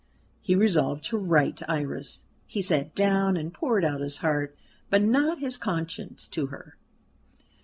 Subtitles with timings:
[0.41, 4.57] He resolved to write to Iris: he sat down and poured out his heart,
[4.89, 6.75] but not his conscience, to her.